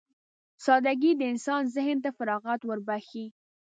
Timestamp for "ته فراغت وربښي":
2.03-3.25